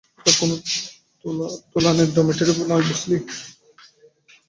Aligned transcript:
এটা 0.19 0.31
কোনো 0.39 0.55
তুলানের 1.71 2.09
ডর্মিটরি 2.15 2.53
নয়, 2.61 2.85
বুঝলি? 2.89 3.17